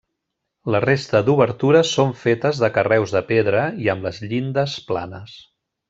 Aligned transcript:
La 0.75 0.79
resta 0.85 1.19
d'obertures 1.27 1.91
són 1.99 2.15
fetes 2.23 2.63
de 2.65 2.71
carreus 2.79 3.13
de 3.17 3.21
pedra 3.33 3.67
i 3.87 3.93
amb 3.95 4.09
les 4.09 4.23
llindes 4.33 4.79
planes. 4.93 5.39